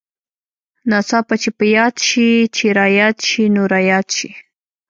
ناڅاپه 0.89 1.35
چې 1.41 1.49
په 1.57 1.65
ياد 1.75 1.95
سې 2.07 2.27
چې 2.55 2.65
راياد 2.79 3.15
سې 3.27 3.43
نو 3.55 3.63
راياد 3.73 4.07
سې. 4.17 4.29